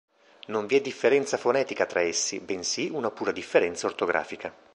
Non 0.47 0.65
vi 0.65 0.77
è 0.77 0.81
differenza 0.81 1.37
fonetica 1.37 1.85
tra 1.85 2.01
essi, 2.01 2.39
bensì 2.39 2.89
una 2.91 3.11
pura 3.11 3.31
differenza 3.31 3.85
ortografica. 3.85 4.51